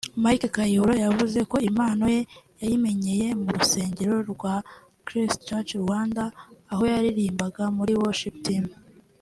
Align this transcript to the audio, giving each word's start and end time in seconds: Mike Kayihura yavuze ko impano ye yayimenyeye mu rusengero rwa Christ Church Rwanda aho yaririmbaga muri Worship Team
Mike 0.23 0.47
Kayihura 0.55 0.95
yavuze 1.05 1.39
ko 1.51 1.55
impano 1.69 2.03
ye 2.15 2.21
yayimenyeye 2.61 3.27
mu 3.41 3.49
rusengero 3.55 4.15
rwa 4.31 4.53
Christ 5.05 5.37
Church 5.47 5.71
Rwanda 5.83 6.23
aho 6.71 6.83
yaririmbaga 6.93 7.63
muri 7.77 7.93
Worship 8.01 8.37
Team 8.45 8.63